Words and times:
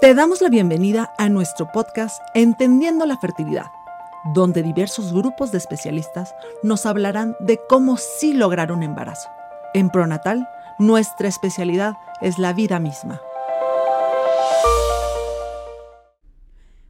Te 0.00 0.14
damos 0.14 0.40
la 0.40 0.48
bienvenida 0.48 1.12
a 1.18 1.28
nuestro 1.28 1.70
podcast 1.70 2.22
Entendiendo 2.32 3.04
la 3.04 3.18
Fertilidad, 3.18 3.66
donde 4.32 4.62
diversos 4.62 5.12
grupos 5.12 5.52
de 5.52 5.58
especialistas 5.58 6.34
nos 6.62 6.86
hablarán 6.86 7.36
de 7.38 7.60
cómo 7.68 7.98
sí 7.98 8.32
lograr 8.32 8.72
un 8.72 8.82
embarazo. 8.82 9.28
En 9.74 9.90
Pronatal, 9.90 10.48
nuestra 10.78 11.28
especialidad 11.28 11.98
es 12.22 12.38
la 12.38 12.54
vida 12.54 12.80
misma. 12.80 13.20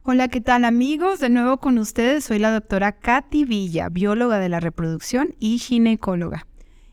Hola, 0.03 0.29
¿qué 0.29 0.39
tal 0.39 0.63
amigos? 0.63 1.19
De 1.19 1.27
nuevo 1.27 1.57
con 1.57 1.79
ustedes, 1.79 2.23
soy 2.23 2.39
la 2.39 2.53
doctora 2.53 2.93
Katy 2.93 3.43
Villa, 3.43 3.89
bióloga 3.89 4.39
de 4.39 4.47
la 4.47 4.61
reproducción 4.61 5.35
y 5.37 5.57
ginecóloga. 5.57 6.47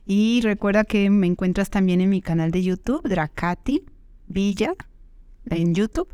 Y 0.05 0.41
recuerda 0.43 0.83
que 0.83 1.11
me 1.11 1.29
encuentras 1.29 1.71
también 1.71 2.01
en 2.01 2.11
mi 2.11 2.23
canal 2.23 2.51
de 2.51 2.65
YouTube, 2.65 3.09
Dracati 3.09 3.87
Villa, 4.27 4.75
en 5.51 5.75
YouTube. 5.75 6.09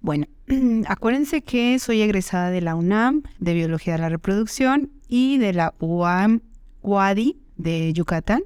Bueno, 0.00 0.26
acuérdense 0.86 1.42
que 1.42 1.78
soy 1.78 2.02
egresada 2.02 2.50
de 2.50 2.60
la 2.60 2.74
UNAM 2.74 3.22
de 3.38 3.54
Biología 3.54 3.94
de 3.94 4.00
la 4.00 4.08
Reproducción 4.08 4.90
y 5.08 5.38
de 5.38 5.52
la 5.52 5.74
UAM 5.78 6.40
UADI 6.82 7.38
de 7.56 7.92
Yucatán 7.92 8.42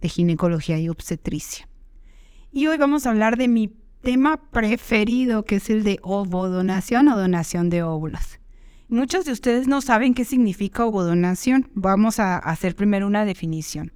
de 0.00 0.08
Ginecología 0.08 0.78
y 0.78 0.88
Obstetricia. 0.88 1.68
Y 2.52 2.66
hoy 2.66 2.78
vamos 2.78 3.06
a 3.06 3.10
hablar 3.10 3.36
de 3.36 3.48
mi 3.48 3.72
tema 4.02 4.38
preferido, 4.50 5.44
que 5.44 5.56
es 5.56 5.70
el 5.70 5.84
de 5.84 5.98
ovodonación 6.02 7.08
o 7.08 7.18
donación 7.18 7.70
de 7.70 7.82
óvulos. 7.82 8.38
Muchos 8.88 9.24
de 9.24 9.32
ustedes 9.32 9.68
no 9.68 9.80
saben 9.82 10.14
qué 10.14 10.24
significa 10.24 10.84
ovodonación. 10.84 11.70
Vamos 11.74 12.18
a 12.18 12.38
hacer 12.38 12.74
primero 12.74 13.06
una 13.06 13.24
definición. 13.24 13.92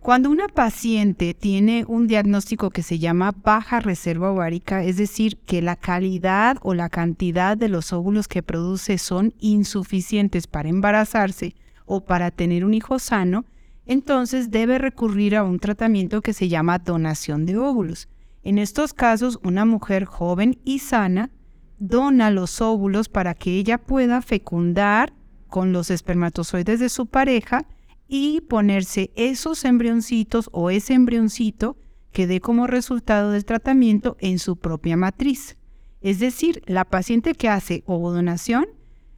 Cuando 0.00 0.30
una 0.30 0.46
paciente 0.46 1.34
tiene 1.34 1.84
un 1.86 2.06
diagnóstico 2.06 2.70
que 2.70 2.82
se 2.82 2.98
llama 2.98 3.32
baja 3.32 3.80
reserva 3.80 4.30
ovárica, 4.30 4.84
es 4.84 4.96
decir, 4.96 5.38
que 5.38 5.60
la 5.60 5.74
calidad 5.74 6.56
o 6.62 6.72
la 6.72 6.88
cantidad 6.88 7.56
de 7.56 7.68
los 7.68 7.92
óvulos 7.92 8.28
que 8.28 8.42
produce 8.42 8.96
son 8.96 9.34
insuficientes 9.40 10.46
para 10.46 10.68
embarazarse 10.68 11.56
o 11.84 12.04
para 12.04 12.30
tener 12.30 12.64
un 12.64 12.74
hijo 12.74 12.98
sano, 12.98 13.44
entonces 13.86 14.50
debe 14.50 14.78
recurrir 14.78 15.34
a 15.34 15.42
un 15.42 15.58
tratamiento 15.58 16.22
que 16.22 16.32
se 16.32 16.48
llama 16.48 16.78
donación 16.78 17.44
de 17.44 17.58
óvulos. 17.58 18.08
En 18.44 18.58
estos 18.58 18.94
casos, 18.94 19.40
una 19.42 19.64
mujer 19.64 20.04
joven 20.04 20.60
y 20.64 20.78
sana 20.78 21.30
dona 21.78 22.30
los 22.30 22.60
óvulos 22.60 23.08
para 23.08 23.34
que 23.34 23.58
ella 23.58 23.78
pueda 23.78 24.22
fecundar 24.22 25.12
con 25.48 25.72
los 25.72 25.90
espermatozoides 25.90 26.78
de 26.78 26.88
su 26.88 27.06
pareja 27.06 27.66
y 28.08 28.40
ponerse 28.40 29.10
esos 29.14 29.64
embrioncitos 29.64 30.48
o 30.52 30.70
ese 30.70 30.94
embrioncito 30.94 31.76
que 32.10 32.26
dé 32.26 32.40
como 32.40 32.66
resultado 32.66 33.30
del 33.30 33.44
tratamiento 33.44 34.16
en 34.18 34.38
su 34.38 34.56
propia 34.56 34.96
matriz. 34.96 35.56
Es 36.00 36.18
decir, 36.18 36.62
la 36.66 36.84
paciente 36.86 37.34
que 37.34 37.48
hace 37.48 37.84
ovodonación 37.86 38.66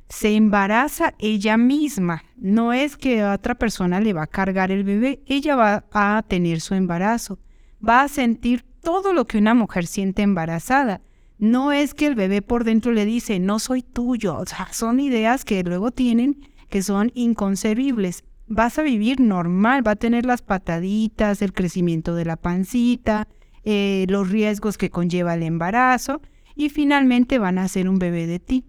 se 0.08 0.34
embaraza 0.34 1.14
ella 1.18 1.56
misma. 1.56 2.24
No 2.36 2.72
es 2.72 2.96
que 2.96 3.24
otra 3.24 3.54
persona 3.54 4.00
le 4.00 4.12
va 4.12 4.24
a 4.24 4.26
cargar 4.26 4.72
el 4.72 4.82
bebé, 4.82 5.22
ella 5.26 5.54
va 5.54 5.84
a 5.92 6.22
tener 6.26 6.60
su 6.60 6.74
embarazo. 6.74 7.38
Va 7.86 8.02
a 8.02 8.08
sentir 8.08 8.64
todo 8.82 9.12
lo 9.12 9.26
que 9.26 9.38
una 9.38 9.54
mujer 9.54 9.86
siente 9.86 10.22
embarazada. 10.22 11.00
No 11.38 11.72
es 11.72 11.94
que 11.94 12.06
el 12.06 12.16
bebé 12.16 12.42
por 12.42 12.64
dentro 12.64 12.92
le 12.92 13.06
dice, 13.06 13.38
no 13.38 13.60
soy 13.60 13.82
tuyo. 13.82 14.42
Son 14.72 15.00
ideas 15.00 15.44
que 15.44 15.62
luego 15.62 15.92
tienen 15.92 16.50
que 16.68 16.82
son 16.82 17.10
inconcebibles 17.14 18.24
vas 18.50 18.78
a 18.78 18.82
vivir 18.82 19.20
normal, 19.20 19.86
va 19.86 19.92
a 19.92 19.96
tener 19.96 20.26
las 20.26 20.42
pataditas, 20.42 21.40
el 21.40 21.52
crecimiento 21.52 22.16
de 22.16 22.24
la 22.24 22.36
pancita, 22.36 23.28
eh, 23.62 24.06
los 24.08 24.28
riesgos 24.28 24.76
que 24.76 24.90
conlleva 24.90 25.34
el 25.34 25.44
embarazo 25.44 26.20
y 26.56 26.68
finalmente 26.68 27.38
van 27.38 27.58
a 27.58 27.68
ser 27.68 27.88
un 27.88 27.98
bebé 27.98 28.26
de 28.26 28.40
ti. 28.40 28.64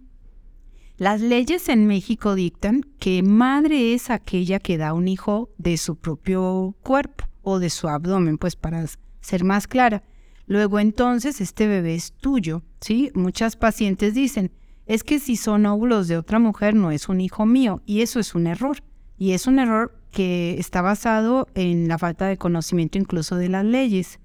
Las 0.97 1.19
leyes 1.19 1.67
en 1.67 1.87
México 1.87 2.35
dictan 2.35 2.85
que 2.99 3.23
madre 3.23 3.95
es 3.95 4.11
aquella 4.11 4.59
que 4.59 4.77
da 4.77 4.93
un 4.93 5.07
hijo 5.07 5.49
de 5.57 5.77
su 5.77 5.95
propio 5.95 6.75
cuerpo 6.83 7.25
o 7.41 7.57
de 7.57 7.71
su 7.71 7.87
abdomen, 7.89 8.37
pues 8.37 8.55
para 8.55 8.85
ser 9.19 9.43
más 9.43 9.67
clara. 9.67 10.03
Luego 10.45 10.79
entonces 10.79 11.41
este 11.41 11.65
bebé 11.65 11.95
es 11.95 12.11
tuyo, 12.13 12.61
¿sí? 12.81 13.09
Muchas 13.15 13.55
pacientes 13.55 14.13
dicen, 14.13 14.51
es 14.85 15.03
que 15.03 15.19
si 15.19 15.37
son 15.37 15.65
óvulos 15.65 16.07
de 16.07 16.17
otra 16.17 16.37
mujer 16.37 16.75
no 16.75 16.91
es 16.91 17.09
un 17.09 17.19
hijo 17.19 17.47
mío 17.47 17.81
y 17.87 18.01
eso 18.01 18.19
es 18.19 18.35
un 18.35 18.45
error. 18.45 18.77
Y 19.21 19.33
es 19.33 19.45
un 19.45 19.59
error 19.59 19.93
que 20.09 20.55
está 20.57 20.81
basado 20.81 21.47
en 21.53 21.87
la 21.87 21.99
falta 21.99 22.25
de 22.25 22.37
conocimiento 22.37 22.97
incluso 22.97 23.35
de 23.35 23.49
las 23.49 23.63
leyes. 23.63 24.19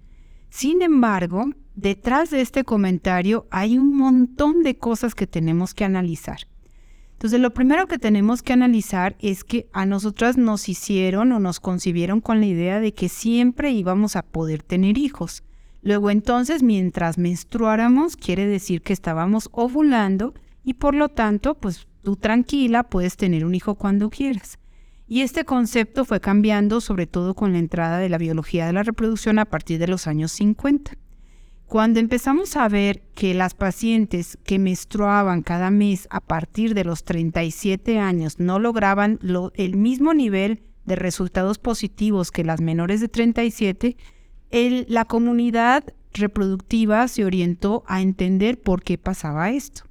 Sin 0.48 0.80
embargo, 0.80 1.50
detrás 1.74 2.30
de 2.30 2.40
este 2.40 2.64
comentario 2.64 3.46
hay 3.50 3.76
un 3.76 3.94
montón 3.94 4.62
de 4.62 4.78
cosas 4.78 5.14
que 5.14 5.26
tenemos 5.26 5.74
que 5.74 5.84
analizar. 5.84 6.38
Entonces, 7.12 7.40
lo 7.40 7.52
primero 7.52 7.86
que 7.88 7.98
tenemos 7.98 8.42
que 8.42 8.54
analizar 8.54 9.16
es 9.18 9.44
que 9.44 9.68
a 9.74 9.84
nosotras 9.84 10.38
nos 10.38 10.66
hicieron 10.66 11.30
o 11.32 11.40
nos 11.40 11.60
concibieron 11.60 12.22
con 12.22 12.40
la 12.40 12.46
idea 12.46 12.80
de 12.80 12.94
que 12.94 13.10
siempre 13.10 13.72
íbamos 13.72 14.16
a 14.16 14.22
poder 14.22 14.62
tener 14.62 14.96
hijos. 14.96 15.44
Luego 15.82 16.10
entonces, 16.10 16.62
mientras 16.62 17.18
menstruáramos, 17.18 18.16
quiere 18.16 18.46
decir 18.46 18.80
que 18.80 18.94
estábamos 18.94 19.50
ovulando 19.52 20.32
y 20.64 20.72
por 20.72 20.94
lo 20.94 21.10
tanto, 21.10 21.54
pues 21.54 21.86
tú 22.02 22.16
tranquila 22.16 22.84
puedes 22.84 23.18
tener 23.18 23.44
un 23.44 23.54
hijo 23.54 23.74
cuando 23.74 24.08
quieras. 24.08 24.58
Y 25.08 25.20
este 25.20 25.44
concepto 25.44 26.04
fue 26.04 26.20
cambiando 26.20 26.80
sobre 26.80 27.06
todo 27.06 27.34
con 27.34 27.52
la 27.52 27.58
entrada 27.58 27.98
de 27.98 28.08
la 28.08 28.18
biología 28.18 28.66
de 28.66 28.72
la 28.72 28.82
reproducción 28.82 29.38
a 29.38 29.44
partir 29.44 29.78
de 29.78 29.86
los 29.86 30.06
años 30.06 30.32
50. 30.32 30.92
Cuando 31.66 31.98
empezamos 31.98 32.56
a 32.56 32.68
ver 32.68 33.02
que 33.14 33.34
las 33.34 33.54
pacientes 33.54 34.38
que 34.44 34.58
menstruaban 34.58 35.42
cada 35.42 35.70
mes 35.70 36.06
a 36.10 36.20
partir 36.20 36.74
de 36.74 36.84
los 36.84 37.04
37 37.04 37.98
años 37.98 38.38
no 38.38 38.58
lograban 38.58 39.18
el 39.54 39.76
mismo 39.76 40.14
nivel 40.14 40.62
de 40.84 40.94
resultados 40.94 41.58
positivos 41.58 42.30
que 42.30 42.44
las 42.44 42.60
menores 42.60 43.00
de 43.00 43.08
37, 43.08 43.96
la 44.88 45.04
comunidad 45.04 45.84
reproductiva 46.12 47.06
se 47.08 47.24
orientó 47.24 47.82
a 47.86 48.00
entender 48.00 48.60
por 48.60 48.82
qué 48.82 48.96
pasaba 48.96 49.50
esto. 49.50 49.82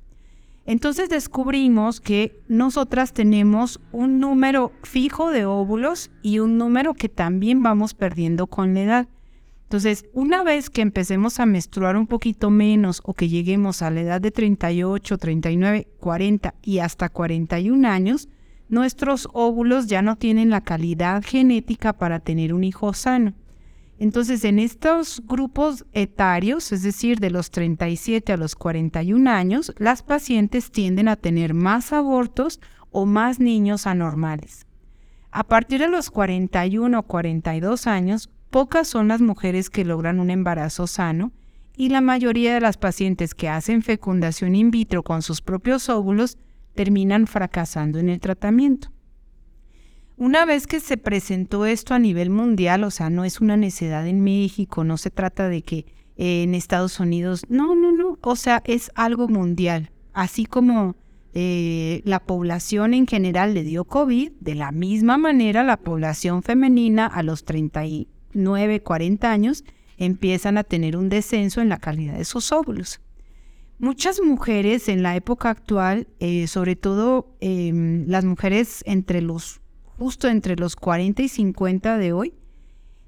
Entonces 0.65 1.09
descubrimos 1.09 2.01
que 2.01 2.41
nosotras 2.47 3.13
tenemos 3.13 3.79
un 3.91 4.19
número 4.19 4.71
fijo 4.83 5.29
de 5.29 5.45
óvulos 5.45 6.09
y 6.23 6.39
un 6.39 6.57
número 6.57 6.95
que 6.95 7.07
también 7.07 7.61
vamos 7.61 7.93
perdiendo 7.93 8.47
con 8.47 8.73
la 8.73 8.81
edad. 8.81 9.07
Entonces, 9.63 10.05
una 10.13 10.43
vez 10.43 10.69
que 10.69 10.81
empecemos 10.81 11.39
a 11.39 11.45
menstruar 11.45 11.97
un 11.97 12.07
poquito 12.07 12.49
menos 12.49 13.01
o 13.03 13.13
que 13.13 13.29
lleguemos 13.29 13.81
a 13.81 13.91
la 13.91 14.01
edad 14.01 14.21
de 14.21 14.31
38, 14.31 15.17
39, 15.17 15.87
40 15.99 16.53
y 16.63 16.79
hasta 16.79 17.09
41 17.09 17.87
años, 17.87 18.29
nuestros 18.69 19.27
óvulos 19.33 19.87
ya 19.87 20.01
no 20.01 20.15
tienen 20.15 20.49
la 20.49 20.61
calidad 20.61 21.23
genética 21.23 21.93
para 21.93 22.19
tener 22.19 22.53
un 22.53 22.63
hijo 22.63 22.93
sano. 22.93 23.33
Entonces, 23.97 24.43
en 24.43 24.59
estos 24.59 25.21
grupos 25.25 25.85
etarios, 25.93 26.71
es 26.71 26.83
decir, 26.83 27.19
de 27.19 27.29
los 27.29 27.49
37 27.51 28.33
a 28.33 28.37
los 28.37 28.55
41 28.55 29.29
años, 29.29 29.73
las 29.77 30.03
pacientes 30.03 30.71
tienden 30.71 31.07
a 31.07 31.15
tener 31.15 31.53
más 31.53 31.93
abortos 31.93 32.59
o 32.91 33.05
más 33.05 33.39
niños 33.39 33.87
anormales. 33.87 34.65
A 35.31 35.43
partir 35.43 35.79
de 35.79 35.89
los 35.89 36.11
41 36.11 36.97
o 36.99 37.03
42 37.03 37.87
años, 37.87 38.29
pocas 38.49 38.87
son 38.87 39.07
las 39.07 39.21
mujeres 39.21 39.69
que 39.69 39.85
logran 39.85 40.19
un 40.19 40.29
embarazo 40.29 40.87
sano 40.87 41.31
y 41.77 41.89
la 41.89 42.01
mayoría 42.01 42.53
de 42.53 42.61
las 42.61 42.77
pacientes 42.77 43.35
que 43.35 43.49
hacen 43.49 43.81
fecundación 43.81 44.55
in 44.55 44.71
vitro 44.71 45.03
con 45.03 45.21
sus 45.21 45.41
propios 45.41 45.89
óvulos 45.89 46.37
terminan 46.73 47.27
fracasando 47.27 47.99
en 47.99 48.09
el 48.09 48.19
tratamiento. 48.19 48.94
Una 50.17 50.45
vez 50.45 50.65
que 50.65 50.79
se 50.79 50.95
presentó 50.95 51.65
esto 51.65 51.93
a 51.93 51.99
nivel 51.99 52.29
mundial, 52.29 52.85
o 52.85 52.91
sea, 52.91 53.09
no 53.09 53.25
es 53.25 53.41
una 53.41 53.57
necedad 53.57 54.07
en 54.07 54.23
México, 54.23 54.85
no 54.85 54.97
se 54.97 55.11
trata 55.11 55.49
de 55.49 55.61
que 55.61 55.85
en 56.15 56.55
Estados 56.55 57.01
Unidos, 57.01 57.45
no, 57.49 57.75
no, 57.75 57.91
no, 57.91 58.17
o 58.21 58.35
sea, 58.37 58.63
es 58.65 58.91
algo 58.95 59.27
mundial. 59.27 59.91
Así 60.13 60.45
como 60.45 60.95
eh, 61.33 62.01
la 62.05 62.21
población 62.21 62.93
en 62.93 63.07
general 63.07 63.53
le 63.53 63.63
dio 63.63 63.83
COVID, 63.83 64.31
de 64.39 64.55
la 64.55 64.71
misma 64.71 65.17
manera 65.17 65.65
la 65.65 65.75
población 65.75 66.43
femenina 66.43 67.05
a 67.05 67.21
los 67.21 67.43
39, 67.43 68.81
40 68.81 69.29
años 69.29 69.65
empiezan 69.97 70.57
a 70.57 70.63
tener 70.63 70.95
un 70.95 71.09
descenso 71.09 71.59
en 71.59 71.67
la 71.67 71.79
calidad 71.79 72.17
de 72.17 72.23
sus 72.23 72.53
óvulos. 72.53 73.01
Muchas 73.79 74.21
mujeres 74.21 74.87
en 74.87 75.03
la 75.03 75.17
época 75.17 75.49
actual, 75.49 76.07
eh, 76.19 76.47
sobre 76.47 76.77
todo 76.77 77.35
em, 77.41 78.07
las 78.07 78.23
mujeres 78.23 78.81
entre 78.85 79.21
los 79.21 79.59
justo 79.97 80.27
entre 80.27 80.55
los 80.55 80.75
40 80.75 81.23
y 81.23 81.27
50 81.29 81.97
de 81.97 82.13
hoy, 82.13 82.33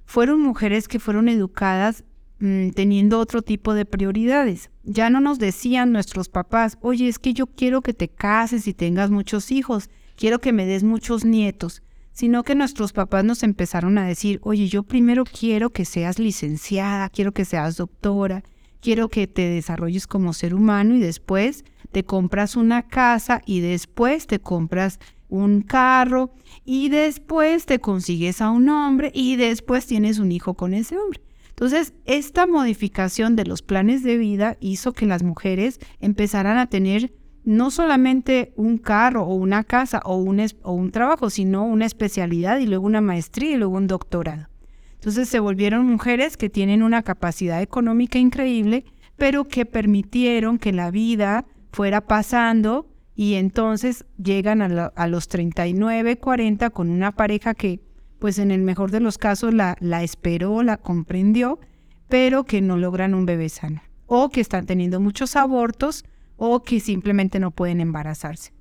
fueron 0.06 0.42
mujeres 0.42 0.88
que 0.88 1.00
fueron 1.00 1.28
educadas 1.30 2.04
mm, 2.40 2.70
teniendo 2.70 3.20
otro 3.20 3.42
tipo 3.42 3.74
de 3.74 3.86
prioridades. 3.86 4.70
Ya 4.84 5.10
no 5.10 5.20
nos 5.20 5.38
decían 5.38 5.92
nuestros 5.92 6.30
papás, 6.30 6.78
oye, 6.82 7.08
es 7.08 7.20
que 7.20 7.34
yo 7.34 7.48
quiero 7.48 7.82
que 7.82 7.94
te 7.94 8.08
cases 8.08 8.68
y 8.68 8.74
tengas 8.74 9.12
muchos 9.12 9.52
hijos, 9.52 9.90
quiero 10.16 10.40
que 10.40 10.54
me 10.54 10.66
des 10.66 10.84
muchos 10.84 11.26
nietos, 11.26 11.84
sino 12.14 12.44
que 12.44 12.56
nuestros 12.56 12.94
papás 12.94 13.26
nos 13.26 13.44
empezaron 13.44 13.98
a 13.98 14.08
decir, 14.08 14.40
oye, 14.44 14.68
yo 14.68 14.84
primero 14.84 15.24
quiero 15.26 15.72
que 15.72 15.86
seas 15.86 16.20
licenciada, 16.20 17.10
quiero 17.10 17.34
que 17.34 17.46
seas 17.46 17.78
doctora, 17.78 18.44
quiero 18.80 19.10
que 19.10 19.28
te 19.28 19.50
desarrolles 19.50 20.08
como 20.08 20.34
ser 20.34 20.56
humano 20.56 20.96
y 20.96 21.00
después 21.00 21.66
te 21.92 22.04
compras 22.04 22.56
una 22.56 22.88
casa 22.88 23.42
y 23.46 23.60
después 23.60 24.26
te 24.28 24.40
compras 24.40 25.00
un 25.30 25.62
carro 25.62 26.32
y 26.66 26.90
después 26.90 27.66
te 27.66 27.80
consigues 27.80 28.42
a 28.42 28.50
un 28.50 28.70
hombre 28.70 29.12
y 29.14 29.36
después 29.36 29.86
tienes 29.86 30.20
un 30.20 30.32
hijo 30.32 30.54
con 30.54 30.74
ese 30.74 30.98
hombre. 30.98 31.22
Entonces, 31.50 31.94
esta 32.06 32.46
modificación 32.46 33.36
de 33.36 33.46
los 33.46 33.64
planes 33.64 34.04
de 34.04 34.18
vida 34.18 34.58
hizo 34.60 34.94
que 34.94 35.08
las 35.08 35.24
mujeres 35.24 35.80
empezaran 36.00 36.58
a 36.58 36.68
tener 36.68 37.14
no 37.46 37.72
solamente 37.72 38.54
un 38.58 38.78
carro 38.78 39.24
o 39.24 39.34
una 39.34 39.64
casa 39.64 40.02
o 40.06 40.18
un, 40.18 40.46
o 40.62 40.74
un 40.74 40.92
trabajo, 40.92 41.30
sino 41.30 41.66
una 41.66 41.86
especialidad 41.86 42.60
y 42.60 42.68
luego 42.68 42.86
una 42.86 43.02
maestría 43.02 43.52
y 43.54 43.58
luego 43.58 43.78
un 43.78 43.88
doctorado. 43.88 44.50
Entonces 44.96 45.30
se 45.30 45.40
volvieron 45.40 45.86
mujeres 45.86 46.38
que 46.38 46.50
tienen 46.50 46.84
una 46.84 47.04
capacidad 47.04 47.62
económica 47.62 48.20
increíble, 48.20 48.86
pero 49.16 49.46
que 49.46 49.66
permitieron 49.66 50.60
que 50.60 50.74
la 50.74 50.92
vida 50.92 51.46
fuera 51.72 52.02
pasando 52.02 52.88
y 53.20 53.34
entonces 53.34 54.06
llegan 54.24 54.62
a, 54.62 55.08
los 55.08 55.28
39, 55.28 56.20
40 56.20 56.70
con 56.70 56.92
una 56.92 57.12
pareja 57.14 57.56
que, 57.56 57.80
pues 58.20 58.38
en 58.38 58.52
el 58.52 58.62
mejor 58.62 58.92
de 58.92 59.00
los 59.00 59.18
casos, 59.18 59.56
la, 59.56 59.76
la 59.80 60.04
esperó, 60.04 60.62
la 60.62 60.78
comprendió, 60.78 61.60
pero 62.08 62.44
que 62.44 62.62
no 62.62 62.78
logran 62.78 63.16
un 63.16 63.26
bebé 63.26 63.50
sano, 63.50 63.82
o 64.06 64.30
que 64.30 64.40
están 64.40 64.68
teniendo 64.68 65.00
muchos 65.00 65.36
abortos, 65.36 66.06
o 66.36 66.62
que 66.62 66.80
simplemente 66.80 67.40
no 67.40 67.50
pueden 67.50 67.82
embarazarse. 67.82 68.54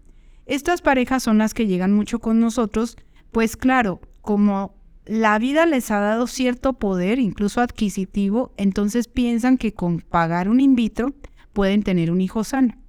Estas 0.47 0.81
parejas 0.81 1.23
son 1.23 1.37
las 1.37 1.53
que 1.53 1.67
llegan 1.67 1.93
mucho 1.93 2.19
con 2.19 2.41
nosotros, 2.41 2.97
pues 3.33 3.59
claro, 3.59 4.01
como 4.23 4.75
la 5.05 5.39
vida 5.39 5.67
les 5.67 5.91
ha 5.91 6.01
dado 6.01 6.27
cierto 6.27 6.73
poder, 6.73 7.19
incluso 7.19 7.61
adquisitivo, 7.61 8.55
entonces 8.57 9.07
piensan 9.07 9.59
que 9.59 9.75
con 9.75 10.01
pagar 10.01 10.49
un 10.49 10.61
in 10.61 10.77
vitro 10.77 11.13
pueden 11.53 11.83
tener 11.83 12.11
un 12.11 12.23
hijo 12.23 12.43
sano. 12.43 12.86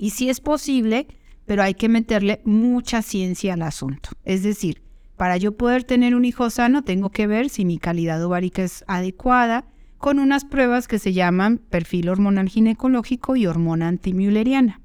Y 0.00 0.10
sí 0.10 0.30
es 0.30 0.40
posible, 0.40 1.06
pero 1.44 1.62
hay 1.62 1.74
que 1.74 1.90
meterle 1.90 2.40
mucha 2.44 3.02
ciencia 3.02 3.52
al 3.52 3.60
asunto. 3.60 4.08
Es 4.24 4.42
decir, 4.42 4.80
para 5.18 5.36
yo 5.36 5.52
poder 5.52 5.84
tener 5.84 6.14
un 6.14 6.24
hijo 6.24 6.48
sano, 6.48 6.82
tengo 6.82 7.10
que 7.10 7.26
ver 7.26 7.50
si 7.50 7.66
mi 7.66 7.76
calidad 7.76 8.24
ovárica 8.24 8.62
es 8.62 8.82
adecuada 8.88 9.66
con 9.98 10.18
unas 10.18 10.46
pruebas 10.46 10.88
que 10.88 10.98
se 10.98 11.12
llaman 11.12 11.58
perfil 11.58 12.08
hormonal 12.08 12.48
ginecológico 12.48 13.36
y 13.36 13.46
hormona 13.46 13.88
antimülleriana. 13.88 14.80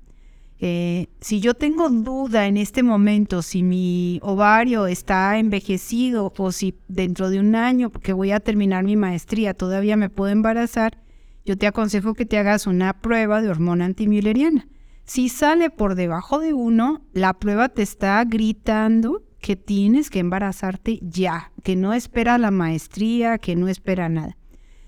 Eh, 0.59 1.07
si 1.21 1.39
yo 1.39 1.53
tengo 1.53 1.89
duda 1.89 2.47
en 2.47 2.57
este 2.57 2.83
momento 2.83 3.41
si 3.41 3.63
mi 3.63 4.19
ovario 4.21 4.87
está 4.87 5.39
envejecido 5.39 6.33
o 6.37 6.51
si 6.51 6.75
dentro 6.89 7.29
de 7.29 7.39
un 7.39 7.55
año 7.55 7.89
que 7.89 8.11
voy 8.11 8.31
a 8.31 8.41
terminar 8.41 8.83
mi 8.83 8.97
maestría 8.97 9.53
todavía 9.53 9.95
me 9.95 10.09
puedo 10.09 10.33
embarazar, 10.33 10.97
yo 11.45 11.57
te 11.57 11.67
aconsejo 11.67 12.15
que 12.15 12.25
te 12.25 12.37
hagas 12.37 12.67
una 12.67 12.91
prueba 12.99 13.41
de 13.41 13.49
hormona 13.49 13.85
antimülleriana. 13.85 14.67
Si 15.05 15.29
sale 15.29 15.69
por 15.69 15.93
debajo 15.93 16.39
de 16.39 16.53
uno, 16.53 17.01
la 17.13 17.35
prueba 17.35 17.69
te 17.69 17.83
está 17.83 18.23
gritando 18.25 19.21
que 19.39 19.55
tienes 19.55 20.09
que 20.09 20.17
embarazarte 20.17 20.99
ya, 21.03 21.51
que 21.63 21.75
no 21.75 21.93
espera 21.93 22.39
la 22.39 22.49
maestría, 22.49 23.37
que 23.37 23.55
no 23.55 23.67
espera 23.67 24.09
nada. 24.09 24.35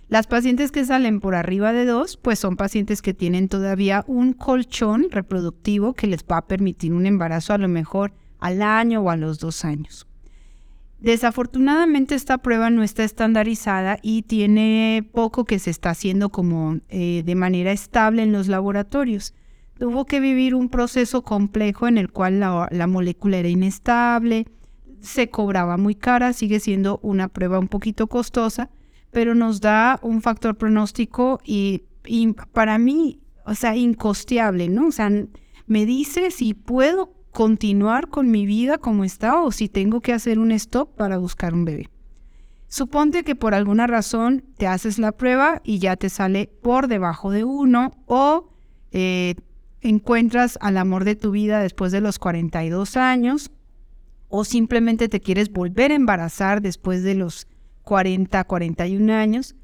Las 0.09 0.25
pacientes 0.25 0.71
que 0.71 0.85
salen 0.85 1.19
por 1.19 1.35
arriba 1.35 1.71
de 1.71 1.85
dos, 1.85 2.17
pues 2.17 2.39
son 2.39 2.55
pacientes 2.55 3.03
que 3.03 3.13
tienen 3.13 3.47
todavía 3.47 4.03
un 4.07 4.33
colchón 4.33 5.07
reproductivo 5.11 5.93
que 5.93 6.07
les 6.07 6.23
va 6.23 6.37
a 6.37 6.47
permitir 6.47 6.93
un 6.93 7.05
embarazo 7.05 7.53
a 7.53 7.59
lo 7.59 7.67
mejor 7.67 8.13
al 8.39 8.63
año 8.63 9.01
o 9.01 9.11
a 9.11 9.17
los 9.17 9.37
dos 9.37 9.65
años. 9.65 10.07
Desafortunadamente 10.99 12.15
esta 12.15 12.39
prueba 12.39 12.71
no 12.71 12.81
está 12.81 13.03
estandarizada 13.03 13.99
y 14.01 14.23
tiene 14.23 15.07
poco 15.13 15.45
que 15.45 15.59
se 15.59 15.69
está 15.69 15.91
haciendo 15.91 16.29
como 16.29 16.79
eh, 16.89 17.21
de 17.23 17.35
manera 17.35 17.71
estable 17.71 18.23
en 18.23 18.31
los 18.31 18.47
laboratorios 18.47 19.35
tuvo 19.77 20.05
que 20.05 20.19
vivir 20.19 20.55
un 20.55 20.69
proceso 20.69 21.21
complejo 21.21 21.87
en 21.87 21.97
el 21.97 22.11
cual 22.11 22.39
la, 22.39 22.87
molécula 22.87 23.37
era 23.37 23.49
inestable, 23.49 24.47
se 24.99 25.29
cobraba 25.29 25.77
muy 25.77 25.95
cara, 25.95 26.33
sigue 26.33 26.59
siendo 26.59 26.99
una 27.03 27.27
prueba 27.27 27.59
un 27.59 27.67
poquito 27.67 28.07
costosa, 28.07 28.69
pero 29.11 29.35
nos 29.35 29.61
da 29.61 29.99
un 30.01 30.21
factor 30.21 30.57
pronóstico 30.57 31.39
y, 31.43 31.83
y, 32.05 32.33
para 32.51 32.77
mí, 32.77 33.19
o 33.45 33.55
sea, 33.55 33.75
incosteable, 33.75 34.67
¿no? 34.69 34.87
O 34.87 34.91
sea, 34.91 35.09
me 35.67 35.85
dice 35.85 36.31
si 36.31 36.53
puedo 36.53 37.13
continuar 37.31 38.09
con 38.09 38.31
mi 38.31 38.45
vida 38.45 38.79
como 38.79 39.03
está 39.03 39.41
o 39.41 39.51
si 39.51 39.69
tengo 39.69 40.01
que 40.01 40.13
hacer 40.13 40.39
un 40.39 40.51
stop 40.51 40.95
para 40.95 41.17
buscar 41.17 41.53
un 41.53 41.65
bebé. 41.65 41.89
Suponte 42.67 43.23
que 43.23 43.35
por 43.35 43.53
alguna 43.53 43.87
razón 43.87 44.43
te 44.57 44.67
haces 44.67 44.99
la 44.99 45.13
prueba 45.13 45.61
y 45.63 45.79
ya 45.79 45.95
te 45.95 46.09
sale 46.09 46.49
por 46.61 46.87
debajo 46.87 47.31
de 47.31 47.45
uno 47.45 47.93
o 48.07 48.49
eh, 48.91 49.35
encuentras 49.81 50.57
al 50.61 50.77
amor 50.77 51.03
de 51.03 51.15
tu 51.15 51.31
vida 51.31 51.61
después 51.61 51.91
de 51.91 52.01
los 52.01 52.19
42 52.19 52.97
años 52.97 53.51
o 54.29 54.43
simplemente 54.43 55.09
te 55.09 55.21
quieres 55.21 55.51
volver 55.51 55.91
a 55.91 55.95
embarazar 55.95 56.61
después 56.61 57.03
de 57.03 57.15
los 57.15 57.47
40, 57.83 58.43
41 58.43 59.13
años 59.13 59.55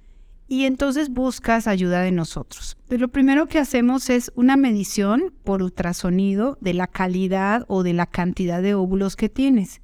y 0.47 0.65
entonces 0.65 1.09
buscas 1.09 1.67
ayuda 1.67 2.01
de 2.01 2.11
nosotros. 2.11 2.77
Pero 2.87 3.01
lo 3.01 3.07
primero 3.07 3.47
que 3.47 3.59
hacemos 3.59 4.09
es 4.09 4.31
una 4.35 4.55
medición 4.55 5.33
por 5.43 5.63
ultrasonido 5.63 6.57
de 6.61 6.73
la 6.73 6.87
calidad 6.87 7.65
o 7.67 7.83
de 7.83 7.93
la 7.93 8.05
cantidad 8.05 8.61
de 8.61 8.75
óvulos 8.75 9.15
que 9.15 9.29
tienes. 9.29 9.81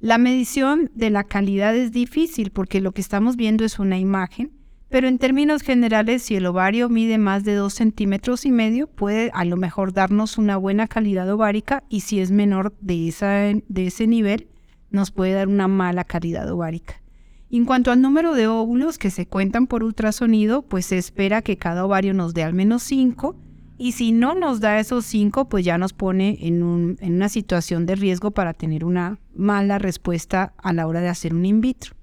La 0.00 0.18
medición 0.18 0.90
de 0.94 1.10
la 1.10 1.24
calidad 1.24 1.74
es 1.74 1.90
difícil 1.90 2.50
porque 2.50 2.80
lo 2.80 2.92
que 2.92 3.00
estamos 3.00 3.36
viendo 3.36 3.64
es 3.64 3.78
una 3.78 3.98
imagen 3.98 4.52
pero 4.94 5.08
en 5.08 5.18
términos 5.18 5.62
generales, 5.62 6.22
si 6.22 6.36
el 6.36 6.46
ovario 6.46 6.88
mide 6.88 7.18
más 7.18 7.42
de 7.42 7.56
2 7.56 7.74
centímetros 7.74 8.46
y 8.46 8.52
medio, 8.52 8.86
puede 8.86 9.32
a 9.34 9.44
lo 9.44 9.56
mejor 9.56 9.92
darnos 9.92 10.38
una 10.38 10.56
buena 10.56 10.86
calidad 10.86 11.28
ovárica 11.28 11.82
y 11.88 12.02
si 12.02 12.20
es 12.20 12.30
menor 12.30 12.72
de, 12.80 13.64
de 13.66 13.86
ese 13.88 14.06
nivel, 14.06 14.46
nos 14.90 15.10
puede 15.10 15.32
dar 15.32 15.48
una 15.48 15.66
mala 15.66 16.04
calidad 16.04 16.48
ovárica. 16.48 17.02
En 17.50 17.64
cuanto 17.64 17.90
al 17.90 18.02
número 18.02 18.34
de 18.34 18.46
óvulos 18.46 18.96
que 18.96 19.10
se 19.10 19.26
cuentan 19.26 19.66
por 19.66 19.82
ultrasonido, 19.82 20.62
pues 20.62 20.86
se 20.86 20.96
espera 20.96 21.42
que 21.42 21.56
cada 21.56 21.84
ovario 21.84 22.14
nos 22.14 22.32
dé 22.32 22.44
al 22.44 22.54
menos 22.54 22.84
5 22.84 23.34
y 23.76 23.90
si 23.90 24.12
no 24.12 24.36
nos 24.36 24.60
da 24.60 24.78
esos 24.78 25.04
5, 25.06 25.48
pues 25.48 25.64
ya 25.64 25.76
nos 25.76 25.92
pone 25.92 26.38
en 26.40 26.62
una 26.62 27.28
situación 27.28 27.84
de 27.84 27.96
riesgo 27.96 28.30
para 28.30 28.54
tener 28.54 28.84
una 28.84 29.18
mala 29.34 29.80
respuesta 29.80 30.54
a 30.56 30.72
la 30.72 30.86
hora 30.86 31.00
de 31.00 31.08
hacer 31.08 31.34
un 31.34 31.46
in 31.46 31.60
vitro. 31.60 31.96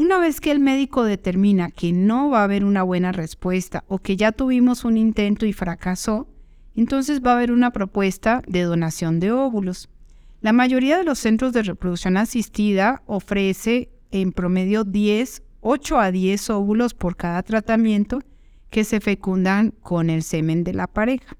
Una 0.00 0.16
vez 0.16 0.40
que 0.40 0.50
el 0.50 0.60
médico 0.60 1.04
determina 1.04 1.70
que 1.70 1.92
no 1.92 2.30
va 2.30 2.40
a 2.40 2.44
haber 2.44 2.64
una 2.64 2.82
buena 2.82 3.12
respuesta 3.12 3.84
o 3.86 3.98
que 3.98 4.16
ya 4.16 4.32
tuvimos 4.32 4.86
un 4.86 4.96
intento 4.96 5.44
y 5.44 5.52
fracasó, 5.52 6.26
entonces 6.74 7.20
va 7.20 7.32
a 7.32 7.34
haber 7.34 7.52
una 7.52 7.70
propuesta 7.70 8.40
de 8.46 8.62
donación 8.62 9.20
de 9.20 9.30
óvulos. 9.30 9.90
La 10.40 10.54
mayoría 10.54 10.96
de 10.96 11.04
los 11.04 11.18
centros 11.18 11.52
de 11.52 11.64
reproducción 11.64 12.16
asistida 12.16 13.02
ofrece 13.04 13.90
en 14.10 14.32
promedio 14.32 14.84
10, 14.84 15.42
8 15.60 15.98
a 15.98 16.10
10 16.10 16.48
óvulos 16.48 16.94
por 16.94 17.18
cada 17.18 17.42
tratamiento 17.42 18.20
que 18.70 18.84
se 18.84 19.00
fecundan 19.00 19.74
con 19.82 20.08
el 20.08 20.22
semen 20.22 20.64
de 20.64 20.72
la 20.72 20.86
pareja. 20.86 21.36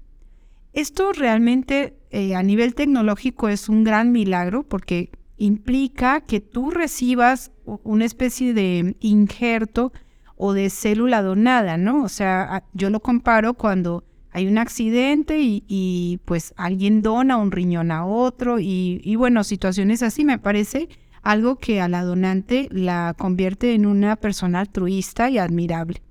Esto 0.73 1.13
realmente 1.13 1.95
eh, 2.11 2.35
a 2.35 2.43
nivel 2.43 2.75
tecnológico 2.75 3.49
es 3.49 3.69
un 3.69 3.83
gran 3.83 4.11
milagro 4.11 4.61
porque 4.61 5.09
implica 5.41 6.21
que 6.21 6.39
tú 6.39 6.69
recibas 6.69 7.51
una 7.65 8.05
especie 8.05 8.53
de 8.53 8.95
injerto 8.99 9.91
o 10.35 10.53
de 10.53 10.69
célula 10.69 11.23
donada, 11.23 11.77
¿no? 11.77 12.03
O 12.03 12.09
sea, 12.09 12.63
yo 12.73 12.91
lo 12.91 12.99
comparo 12.99 13.55
cuando 13.55 14.03
hay 14.31 14.47
un 14.47 14.59
accidente 14.59 15.39
y, 15.39 16.19
pues 16.25 16.53
alguien 16.57 17.01
dona 17.01 17.37
un 17.37 17.51
riñón 17.51 17.91
a 17.91 18.05
otro 18.05 18.59
y, 18.59 19.01
y, 19.03 19.15
bueno, 19.15 19.43
situaciones 19.43 20.03
así 20.03 20.23
me 20.25 20.37
parece 20.37 20.89
algo 21.23 21.57
que 21.57 21.81
a 21.81 21.89
la 21.89 22.03
donante 22.03 22.67
la 22.71 23.15
convierte 23.17 23.73
en 23.73 23.87
una 23.87 24.15
persona 24.17 24.59
altruista 24.59 25.29
y 25.29 25.39
admirable. 25.39 26.03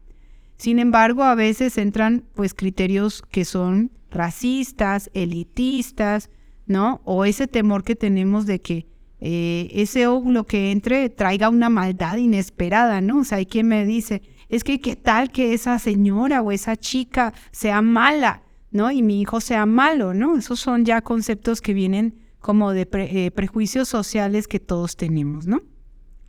Sin 0.56 0.78
embargo, 0.80 1.22
a 1.22 1.36
veces 1.36 1.78
entran 1.78 2.24
pues 2.34 2.52
criterios 2.52 3.22
que 3.30 3.44
son 3.44 3.92
racistas, 4.10 5.08
elitistas, 5.14 6.30
¿no? 6.66 7.00
O 7.04 7.24
ese 7.24 7.46
temor 7.46 7.84
que 7.84 7.96
tenemos 7.96 8.44
de 8.46 8.60
que 8.60 8.86
eh, 9.20 9.68
ese 9.72 10.06
óvulo 10.06 10.44
que 10.44 10.70
entre 10.70 11.10
traiga 11.10 11.48
una 11.48 11.68
maldad 11.68 12.16
inesperada, 12.16 13.00
¿no? 13.00 13.20
O 13.20 13.24
sea, 13.24 13.38
hay 13.38 13.46
quien 13.46 13.68
me 13.68 13.84
dice, 13.84 14.22
es 14.48 14.64
que 14.64 14.80
qué 14.80 14.96
tal 14.96 15.30
que 15.30 15.52
esa 15.52 15.78
señora 15.78 16.42
o 16.42 16.52
esa 16.52 16.76
chica 16.76 17.34
sea 17.52 17.82
mala, 17.82 18.42
¿no? 18.70 18.90
Y 18.90 19.02
mi 19.02 19.20
hijo 19.20 19.40
sea 19.40 19.66
malo, 19.66 20.14
¿no? 20.14 20.36
Esos 20.36 20.60
son 20.60 20.84
ya 20.84 21.02
conceptos 21.02 21.60
que 21.60 21.74
vienen 21.74 22.18
como 22.40 22.72
de 22.72 22.88
eh, 22.92 23.30
prejuicios 23.30 23.88
sociales 23.88 24.48
que 24.48 24.58
todos 24.58 24.96
tenemos, 24.96 25.46
¿no? 25.46 25.62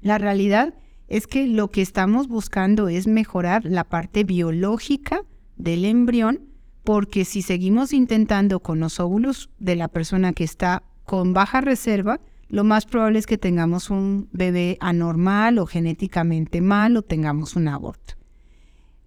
La 0.01 0.17
realidad 0.17 0.73
es 1.07 1.27
que 1.27 1.47
lo 1.47 1.69
que 1.69 1.81
estamos 1.81 2.27
buscando 2.27 2.89
es 2.89 3.07
mejorar 3.07 3.65
la 3.65 3.83
parte 3.83 4.23
biológica 4.23 5.21
del 5.55 5.85
embrión, 5.85 6.41
porque 6.83 7.25
si 7.25 7.41
seguimos 7.41 7.93
intentando 7.93 8.59
con 8.59 8.79
los 8.79 8.99
óvulos 8.99 9.49
de 9.59 9.75
la 9.75 9.87
persona 9.87 10.33
que 10.33 10.43
está 10.43 10.83
con 11.05 11.33
baja 11.33 11.61
reserva, 11.61 12.19
lo 12.51 12.65
más 12.65 12.85
probable 12.85 13.17
es 13.17 13.27
que 13.27 13.37
tengamos 13.37 13.89
un 13.89 14.27
bebé 14.33 14.77
anormal 14.81 15.57
o 15.57 15.65
genéticamente 15.65 16.59
mal 16.59 16.97
o 16.97 17.01
tengamos 17.01 17.55
un 17.55 17.69
aborto. 17.69 18.15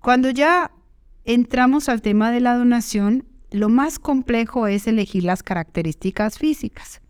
Cuando 0.01 0.31
ya 0.31 0.71
entramos 1.27 1.91
al 1.91 2.01
tema 2.01 2.31
de 2.31 2.41
la 2.41 2.57
donación, 2.57 3.27
lo 3.51 3.69
más 3.69 3.99
complejo 3.99 4.67
es 4.67 4.87
elegir 4.87 5.25
las 5.25 5.43
características 5.43 6.39
físicas. 6.39 7.03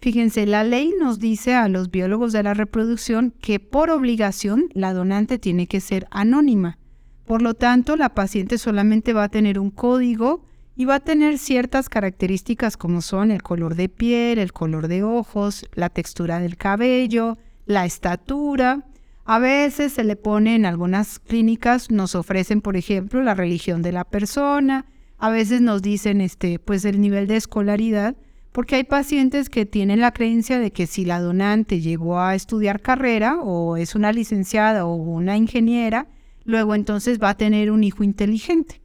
Fíjense, 0.00 0.46
la 0.46 0.62
ley 0.62 0.94
nos 1.00 1.18
dice 1.18 1.56
a 1.56 1.68
los 1.68 1.90
biólogos 1.90 2.32
de 2.32 2.44
la 2.44 2.54
reproducción 2.54 3.34
que 3.40 3.58
por 3.58 3.90
obligación 3.90 4.68
la 4.74 4.92
donante 4.92 5.40
tiene 5.40 5.66
que 5.66 5.80
ser 5.80 6.06
anónima. 6.12 6.78
Por 7.26 7.42
lo 7.42 7.54
tanto, 7.54 7.96
la 7.96 8.14
paciente 8.14 8.58
solamente 8.58 9.12
va 9.12 9.24
a 9.24 9.28
tener 9.28 9.58
un 9.58 9.70
código 9.70 10.44
y 10.76 10.84
va 10.86 10.96
a 10.96 11.00
tener 11.00 11.38
ciertas 11.38 11.88
características 11.88 12.76
como 12.76 13.00
son 13.00 13.30
el 13.30 13.42
color 13.42 13.76
de 13.76 13.88
piel, 13.88 14.38
el 14.38 14.52
color 14.52 14.88
de 14.88 15.02
ojos, 15.02 15.66
la 15.74 15.88
textura 15.88 16.40
del 16.40 16.56
cabello, 16.56 17.38
la 17.66 17.84
estatura. 17.84 18.84
A 19.24 19.38
veces 19.38 19.92
se 19.92 20.04
le 20.04 20.16
pone 20.16 20.54
en 20.54 20.66
algunas 20.66 21.18
clínicas, 21.18 21.90
nos 21.90 22.14
ofrecen, 22.14 22.60
por 22.60 22.76
ejemplo, 22.76 23.22
la 23.22 23.34
religión 23.34 23.82
de 23.82 23.92
la 23.92 24.04
persona, 24.04 24.86
a 25.18 25.30
veces 25.30 25.60
nos 25.60 25.80
dicen 25.80 26.20
este, 26.20 26.58
pues 26.58 26.84
el 26.84 27.00
nivel 27.00 27.26
de 27.26 27.36
escolaridad, 27.36 28.16
porque 28.52 28.76
hay 28.76 28.84
pacientes 28.84 29.48
que 29.48 29.66
tienen 29.66 30.00
la 30.00 30.12
creencia 30.12 30.58
de 30.58 30.70
que 30.70 30.86
si 30.86 31.04
la 31.04 31.20
donante 31.20 31.80
llegó 31.80 32.20
a 32.20 32.34
estudiar 32.34 32.80
carrera 32.80 33.40
o 33.40 33.76
es 33.76 33.94
una 33.94 34.12
licenciada 34.12 34.84
o 34.84 34.94
una 34.94 35.36
ingeniera, 35.36 36.08
luego 36.44 36.74
entonces 36.74 37.20
va 37.20 37.30
a 37.30 37.36
tener 37.36 37.70
un 37.70 37.82
hijo 37.82 38.04
inteligente. 38.04 38.83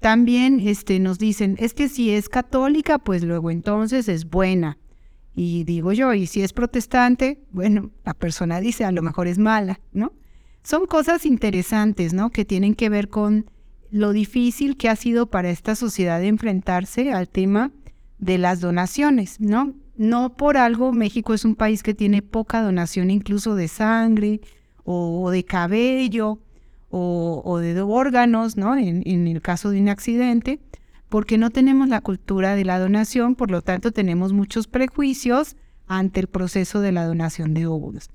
También 0.00 0.60
este, 0.60 0.98
nos 0.98 1.18
dicen, 1.18 1.56
es 1.58 1.74
que 1.74 1.88
si 1.88 2.10
es 2.10 2.28
católica, 2.28 2.98
pues 2.98 3.22
luego 3.22 3.50
entonces 3.50 4.08
es 4.08 4.28
buena. 4.28 4.78
Y 5.34 5.64
digo 5.64 5.92
yo, 5.92 6.14
y 6.14 6.26
si 6.26 6.42
es 6.42 6.52
protestante, 6.52 7.42
bueno, 7.50 7.90
la 8.04 8.14
persona 8.14 8.60
dice, 8.60 8.84
a 8.84 8.92
lo 8.92 9.02
mejor 9.02 9.26
es 9.26 9.38
mala, 9.38 9.80
¿no? 9.92 10.12
Son 10.62 10.86
cosas 10.86 11.26
interesantes, 11.26 12.14
¿no? 12.14 12.30
Que 12.30 12.44
tienen 12.44 12.74
que 12.74 12.88
ver 12.88 13.08
con 13.08 13.50
lo 13.90 14.12
difícil 14.12 14.76
que 14.76 14.88
ha 14.88 14.96
sido 14.96 15.26
para 15.26 15.50
esta 15.50 15.74
sociedad 15.76 16.22
enfrentarse 16.22 17.12
al 17.12 17.28
tema 17.28 17.70
de 18.18 18.38
las 18.38 18.60
donaciones, 18.60 19.40
¿no? 19.40 19.74
No 19.96 20.36
por 20.36 20.56
algo 20.56 20.92
México 20.92 21.34
es 21.34 21.44
un 21.44 21.54
país 21.54 21.82
que 21.82 21.94
tiene 21.94 22.22
poca 22.22 22.62
donación 22.62 23.10
incluso 23.10 23.54
de 23.54 23.68
sangre 23.68 24.40
o 24.84 25.30
de 25.30 25.44
cabello 25.44 26.38
o, 26.90 27.58
de 27.58 27.80
órganos, 27.80 28.56
¿no? 28.56 28.76
En, 28.76 29.02
en 29.04 29.26
el 29.26 29.42
caso 29.42 29.70
de 29.70 29.80
un 29.80 29.88
accidente, 29.88 30.60
porque 31.08 31.38
no 31.38 31.50
tenemos 31.50 31.88
la 31.88 32.00
cultura 32.00 32.54
de 32.54 32.64
la 32.64 32.78
donación, 32.78 33.34
por 33.34 33.50
lo 33.50 33.62
tanto 33.62 33.92
tenemos 33.92 34.32
muchos 34.32 34.66
prejuicios 34.66 35.56
ante 35.86 36.20
el 36.20 36.26
proceso 36.26 36.80
de 36.80 36.92
la 36.92 37.04
donación 37.04 37.54
de 37.54 37.66
óvulos. 37.66 38.10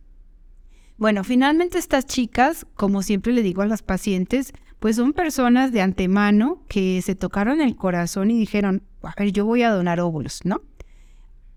Bueno, 0.97 1.23
finalmente 1.23 1.79
estas 1.79 2.05
chicas, 2.05 2.67
como 2.75 3.01
siempre 3.01 3.33
le 3.33 3.41
digo 3.41 3.63
a 3.63 3.65
las 3.65 3.81
pacientes, 3.81 4.53
pues 4.79 4.97
son 4.97 5.13
personas 5.13 5.71
de 5.71 5.81
antemano 5.81 6.63
que 6.67 7.01
se 7.01 7.15
tocaron 7.15 7.61
el 7.61 7.75
corazón 7.75 8.29
y 8.29 8.37
dijeron, 8.37 8.83
a 9.01 9.13
ver, 9.17 9.31
yo 9.31 9.45
voy 9.45 9.63
a 9.63 9.71
donar 9.71 9.99
óvulos, 9.99 10.41
¿no? 10.43 10.61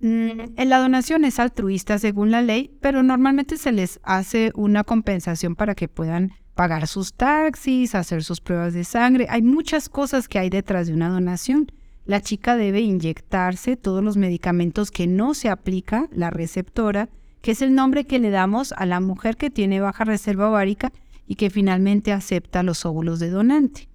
Mm, 0.00 0.54
la 0.66 0.78
donación 0.78 1.24
es 1.24 1.38
altruista 1.38 1.98
según 1.98 2.30
la 2.30 2.42
ley, 2.42 2.76
pero 2.80 3.02
normalmente 3.02 3.56
se 3.56 3.72
les 3.72 4.00
hace 4.02 4.52
una 4.54 4.84
compensación 4.84 5.56
para 5.56 5.74
que 5.74 5.88
puedan 5.88 6.32
pagar 6.54 6.86
sus 6.86 7.12
taxis, 7.14 7.94
hacer 7.94 8.22
sus 8.22 8.40
pruebas 8.40 8.74
de 8.74 8.84
sangre. 8.84 9.26
Hay 9.28 9.42
muchas 9.42 9.88
cosas 9.88 10.28
que 10.28 10.38
hay 10.38 10.50
detrás 10.50 10.86
de 10.86 10.94
una 10.94 11.08
donación. 11.08 11.70
La 12.06 12.20
chica 12.20 12.56
debe 12.56 12.80
inyectarse 12.80 13.76
todos 13.76 14.04
los 14.04 14.16
medicamentos 14.16 14.90
que 14.90 15.06
no 15.06 15.34
se 15.34 15.48
aplica 15.48 16.08
la 16.12 16.30
receptora, 16.30 17.08
que 17.40 17.52
es 17.52 17.62
el 17.62 17.74
nombre 17.74 18.04
que 18.04 18.18
le 18.18 18.30
damos 18.30 18.72
a 18.72 18.86
la 18.86 19.00
mujer 19.00 19.36
que 19.36 19.50
tiene 19.50 19.80
baja 19.80 20.04
reserva 20.04 20.50
ovárica 20.50 20.92
y 21.26 21.36
que 21.36 21.50
finalmente 21.50 22.12
acepta 22.12 22.62
los 22.62 22.84
óvulos 22.84 23.18
de 23.18 23.30
donante. 23.30 23.88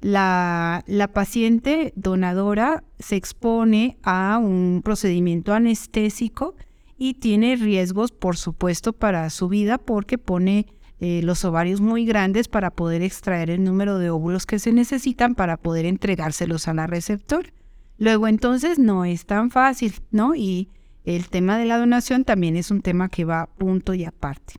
La, 0.00 0.82
la, 0.86 1.08
paciente 1.08 1.92
donadora 1.94 2.84
se 2.98 3.16
expone 3.16 3.98
a 4.02 4.38
un 4.38 4.80
procedimiento 4.82 5.52
anestésico 5.52 6.54
y 6.96 7.14
tiene 7.14 7.56
riesgos, 7.56 8.10
por 8.10 8.38
supuesto, 8.38 8.94
para 8.94 9.28
su 9.28 9.48
vida 9.48 9.76
porque 9.76 10.16
pone 10.16 10.66
eh, 11.00 11.22
los 11.22 11.44
ovarios 11.44 11.80
muy 11.80 12.04
grandes 12.04 12.48
para 12.48 12.70
poder 12.70 13.02
extraer 13.02 13.48
el 13.48 13.64
número 13.64 13.98
de 13.98 14.10
óvulos 14.10 14.44
que 14.44 14.58
se 14.58 14.72
necesitan 14.72 15.34
para 15.34 15.56
poder 15.56 15.86
entregárselos 15.86 16.68
a 16.68 16.74
la 16.74 16.86
receptor. 16.86 17.52
Luego 17.96 18.28
entonces 18.28 18.78
no 18.78 19.04
es 19.04 19.24
tan 19.24 19.50
fácil, 19.50 19.94
¿no? 20.10 20.34
Y 20.34 20.68
el 21.04 21.28
tema 21.28 21.58
de 21.58 21.64
la 21.64 21.78
donación 21.78 22.24
también 22.24 22.56
es 22.56 22.70
un 22.70 22.82
tema 22.82 23.08
que 23.08 23.24
va 23.24 23.48
punto 23.56 23.94
y 23.94 24.04
aparte. 24.04 24.54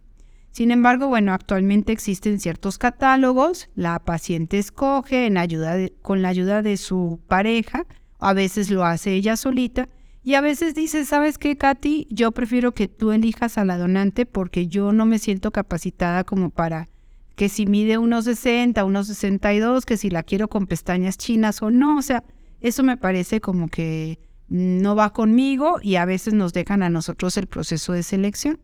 Sin 0.51 0.71
embargo, 0.71 1.07
bueno, 1.07 1.31
actualmente 1.31 1.93
existen 1.93 2.39
ciertos 2.39 2.77
catálogos, 2.77 3.69
la 3.75 3.99
paciente 3.99 4.57
escoge 4.57 5.31
con 6.01 6.21
la 6.21 6.29
ayuda 6.29 6.61
de 6.61 6.77
su 6.77 7.19
pareja, 7.27 7.85
a 8.19 8.33
veces 8.33 8.69
lo 8.69 8.83
hace 8.83 9.13
ella 9.13 9.37
solita, 9.37 9.87
y 10.23 10.35
a 10.35 10.41
veces 10.41 10.75
dices, 10.75 11.07
¿sabes 11.07 11.37
qué, 11.37 11.57
Katy? 11.57 12.07
Yo 12.09 12.31
prefiero 12.31 12.73
que 12.73 12.87
tú 12.87 13.11
elijas 13.11 13.57
a 13.57 13.65
la 13.65 13.77
donante 13.77 14.25
porque 14.25 14.67
yo 14.67 14.91
no 14.91 15.05
me 15.05 15.19
siento 15.19 15.51
capacitada 15.51 16.23
como 16.23 16.51
para 16.51 16.89
que 17.35 17.49
si 17.49 17.65
mide 17.65 17.97
unos 17.97 18.25
60, 18.25 18.85
unos 18.85 19.07
62, 19.07 19.85
que 19.85 19.97
si 19.97 20.11
la 20.11 20.21
quiero 20.21 20.47
con 20.47 20.67
pestañas 20.67 21.17
chinas 21.17 21.61
o 21.63 21.71
no. 21.71 21.97
O 21.97 22.01
sea, 22.03 22.23
eso 22.59 22.83
me 22.83 22.97
parece 22.97 23.41
como 23.41 23.67
que 23.67 24.19
no 24.47 24.95
va 24.95 25.11
conmigo 25.11 25.79
y 25.81 25.95
a 25.95 26.05
veces 26.05 26.33
nos 26.35 26.53
dejan 26.53 26.83
a 26.83 26.89
nosotros 26.89 27.37
el 27.37 27.47
proceso 27.47 27.93
de 27.93 28.03
selección. 28.03 28.59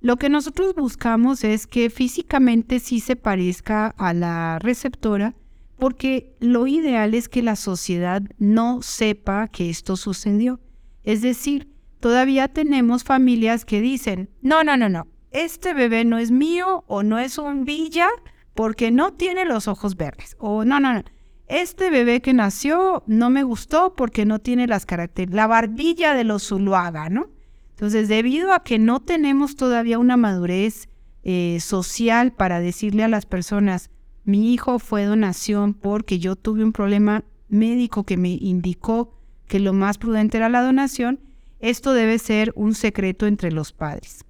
Lo 0.00 0.16
que 0.16 0.28
nosotros 0.28 0.74
buscamos 0.74 1.42
es 1.44 1.66
que 1.66 1.90
físicamente 1.90 2.78
sí 2.78 3.00
se 3.00 3.16
parezca 3.16 3.88
a 3.96 4.12
la 4.12 4.58
receptora, 4.60 5.34
porque 5.76 6.36
lo 6.40 6.66
ideal 6.66 7.14
es 7.14 7.28
que 7.28 7.42
la 7.42 7.56
sociedad 7.56 8.22
no 8.38 8.82
sepa 8.82 9.48
que 9.48 9.70
esto 9.70 9.96
sucedió. 9.96 10.60
Es 11.04 11.22
decir, 11.22 11.68
todavía 12.00 12.48
tenemos 12.48 13.04
familias 13.04 13.64
que 13.64 13.80
dicen, 13.80 14.30
no, 14.42 14.64
no, 14.64 14.76
no, 14.76 14.88
no, 14.88 15.06
este 15.30 15.74
bebé 15.74 16.04
no 16.04 16.18
es 16.18 16.30
mío 16.30 16.84
o 16.86 17.02
no 17.02 17.18
es 17.18 17.38
un 17.38 17.64
villa 17.64 18.08
porque 18.54 18.90
no 18.90 19.12
tiene 19.12 19.44
los 19.44 19.68
ojos 19.68 19.96
verdes. 19.96 20.36
O 20.38 20.64
no, 20.64 20.80
no, 20.80 20.94
no, 20.94 21.02
este 21.46 21.90
bebé 21.90 22.22
que 22.22 22.32
nació 22.32 23.02
no 23.06 23.30
me 23.30 23.42
gustó 23.42 23.94
porque 23.94 24.24
no 24.24 24.38
tiene 24.38 24.66
las 24.66 24.86
características, 24.86 25.36
la 25.36 25.46
barbilla 25.46 26.14
de 26.14 26.24
los 26.24 26.48
Zuluaga, 26.48 27.10
¿no? 27.10 27.28
Entonces, 27.70 28.08
debido 28.08 28.52
a 28.52 28.62
que 28.62 28.78
no 28.78 29.00
tenemos 29.00 29.56
todavía 29.56 29.98
una 29.98 30.16
madurez 30.16 30.88
eh, 31.22 31.58
social 31.60 32.32
para 32.32 32.60
decirle 32.60 33.02
a 33.02 33.08
las 33.08 33.26
personas, 33.26 33.90
mi 34.24 34.54
hijo 34.54 34.78
fue 34.78 35.04
donación 35.04 35.74
porque 35.74 36.18
yo 36.18 36.36
tuve 36.36 36.64
un 36.64 36.72
problema 36.72 37.24
médico 37.48 38.04
que 38.04 38.16
me 38.16 38.30
indicó 38.30 39.12
que 39.46 39.60
lo 39.60 39.72
más 39.72 39.98
prudente 39.98 40.36
era 40.36 40.48
la 40.48 40.62
donación, 40.62 41.20
esto 41.60 41.92
debe 41.92 42.18
ser 42.18 42.52
un 42.56 42.74
secreto 42.74 43.26
entre 43.26 43.52
los 43.52 43.72
padres. 43.72 44.24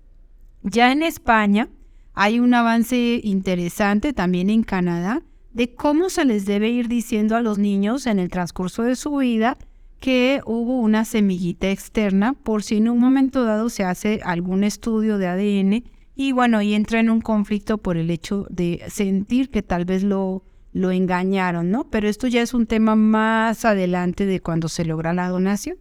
Ya 0.62 0.92
en 0.92 1.02
España 1.02 1.68
hay 2.14 2.38
un 2.40 2.54
avance 2.54 3.20
interesante, 3.22 4.12
también 4.12 4.50
en 4.50 4.62
Canadá, 4.62 5.22
de 5.52 5.74
cómo 5.74 6.10
se 6.10 6.24
les 6.24 6.46
debe 6.46 6.68
ir 6.68 6.88
diciendo 6.88 7.36
a 7.36 7.42
los 7.42 7.58
niños 7.58 8.06
en 8.06 8.18
el 8.18 8.28
transcurso 8.28 8.82
de 8.82 8.96
su 8.96 9.16
vida 9.16 9.56
que 10.00 10.42
hubo 10.44 10.80
una 10.80 11.04
semillita 11.04 11.70
externa 11.70 12.34
por 12.34 12.62
si 12.62 12.76
en 12.76 12.88
un 12.88 12.98
momento 12.98 13.44
dado 13.44 13.70
se 13.70 13.84
hace 13.84 14.20
algún 14.24 14.64
estudio 14.64 15.16
de 15.18 15.28
ADN 15.28 15.84
y 16.16 16.32
bueno, 16.32 16.62
y 16.62 16.74
entra 16.74 17.00
en 17.00 17.10
un 17.10 17.20
conflicto 17.20 17.78
por 17.78 17.96
el 17.96 18.10
hecho 18.10 18.46
de 18.50 18.82
sentir 18.88 19.50
que 19.50 19.62
tal 19.62 19.84
vez 19.84 20.02
lo 20.04 20.44
lo 20.74 20.90
engañaron, 20.90 21.70
¿no? 21.70 21.88
Pero 21.88 22.08
esto 22.08 22.26
ya 22.26 22.42
es 22.42 22.52
un 22.52 22.66
tema 22.66 22.96
más 22.96 23.64
adelante 23.64 24.26
de 24.26 24.40
cuando 24.40 24.68
se 24.68 24.84
logra 24.84 25.14
la 25.14 25.28
donación. 25.28 25.76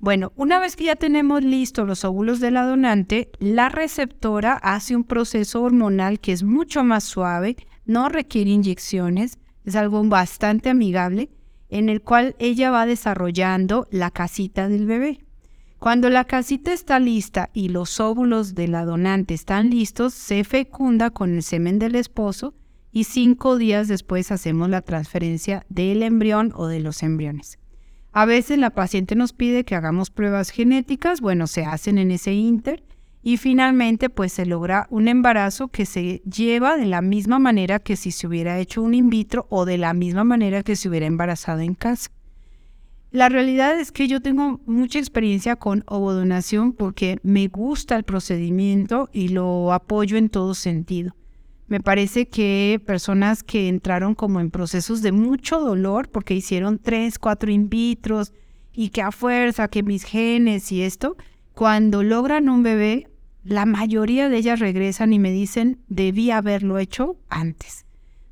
Bueno, 0.00 0.32
una 0.34 0.58
vez 0.58 0.76
que 0.76 0.84
ya 0.84 0.96
tenemos 0.96 1.44
listos 1.44 1.86
los 1.86 2.04
óvulos 2.04 2.40
de 2.40 2.50
la 2.50 2.64
donante, 2.64 3.30
la 3.38 3.68
receptora 3.68 4.54
hace 4.54 4.96
un 4.96 5.04
proceso 5.04 5.62
hormonal 5.62 6.20
que 6.20 6.32
es 6.32 6.42
mucho 6.42 6.82
más 6.84 7.04
suave, 7.04 7.56
no 7.84 8.08
requiere 8.08 8.50
inyecciones, 8.50 9.38
es 9.64 9.76
algo 9.76 10.02
bastante 10.04 10.70
amigable, 10.70 11.28
en 11.68 11.90
el 11.90 12.00
cual 12.00 12.34
ella 12.38 12.70
va 12.70 12.86
desarrollando 12.86 13.86
la 13.90 14.10
casita 14.10 14.68
del 14.68 14.86
bebé. 14.86 15.20
Cuando 15.78 16.08
la 16.08 16.24
casita 16.24 16.72
está 16.72 16.98
lista 16.98 17.50
y 17.52 17.68
los 17.68 18.00
óvulos 18.00 18.54
de 18.54 18.68
la 18.68 18.86
donante 18.86 19.34
están 19.34 19.68
listos, 19.68 20.14
se 20.14 20.44
fecunda 20.44 21.10
con 21.10 21.34
el 21.34 21.42
semen 21.42 21.78
del 21.78 21.94
esposo 21.94 22.54
y 22.92 23.04
cinco 23.04 23.58
días 23.58 23.88
después 23.88 24.32
hacemos 24.32 24.68
la 24.70 24.82
transferencia 24.82 25.64
del 25.68 26.02
embrión 26.02 26.52
o 26.54 26.66
de 26.66 26.80
los 26.80 27.02
embriones. 27.02 27.58
A 28.12 28.24
veces 28.24 28.58
la 28.58 28.70
paciente 28.70 29.14
nos 29.14 29.32
pide 29.32 29.64
que 29.64 29.74
hagamos 29.74 30.10
pruebas 30.10 30.50
genéticas, 30.50 31.20
bueno, 31.20 31.46
se 31.46 31.64
hacen 31.64 31.98
en 31.98 32.10
ese 32.10 32.32
inter 32.32 32.82
y 33.22 33.36
finalmente 33.36 34.08
pues 34.08 34.32
se 34.32 34.46
logra 34.46 34.86
un 34.90 35.08
embarazo 35.08 35.68
que 35.68 35.84
se 35.84 36.22
lleva 36.24 36.76
de 36.76 36.86
la 36.86 37.02
misma 37.02 37.38
manera 37.38 37.78
que 37.78 37.96
si 37.96 38.10
se 38.10 38.26
hubiera 38.26 38.58
hecho 38.58 38.82
un 38.82 38.94
in 38.94 39.10
vitro 39.10 39.46
o 39.50 39.64
de 39.64 39.78
la 39.78 39.92
misma 39.92 40.24
manera 40.24 40.62
que 40.62 40.76
se 40.76 40.88
hubiera 40.88 41.06
embarazado 41.06 41.60
en 41.60 41.74
casa. 41.74 42.10
La 43.10 43.28
realidad 43.28 43.78
es 43.78 43.90
que 43.90 44.06
yo 44.06 44.20
tengo 44.20 44.60
mucha 44.66 44.98
experiencia 44.98 45.56
con 45.56 45.82
ovodonación 45.86 46.72
porque 46.72 47.18
me 47.22 47.48
gusta 47.48 47.96
el 47.96 48.04
procedimiento 48.04 49.08
y 49.12 49.28
lo 49.28 49.72
apoyo 49.72 50.16
en 50.16 50.28
todo 50.28 50.54
sentido 50.54 51.14
Me 51.68 51.80
parece 51.80 52.28
que 52.28 52.80
personas 52.86 53.42
que 53.42 53.68
entraron 53.68 54.14
como 54.14 54.40
en 54.40 54.50
procesos 54.50 55.02
de 55.02 55.12
mucho 55.12 55.60
dolor 55.60 56.08
porque 56.08 56.34
hicieron 56.34 56.78
tres, 56.78 57.18
cuatro 57.18 57.50
in 57.50 57.68
vitros 57.68 58.32
y 58.72 58.88
que 58.88 59.02
a 59.02 59.12
fuerza, 59.12 59.68
que 59.68 59.82
mis 59.82 60.04
genes 60.04 60.72
y 60.72 60.82
esto, 60.82 61.16
cuando 61.54 62.02
logran 62.02 62.48
un 62.48 62.62
bebé, 62.62 63.08
la 63.44 63.66
mayoría 63.66 64.28
de 64.28 64.38
ellas 64.38 64.60
regresan 64.60 65.12
y 65.12 65.18
me 65.18 65.30
dicen, 65.30 65.78
debí 65.88 66.30
haberlo 66.30 66.78
hecho 66.78 67.16
antes. 67.28 67.84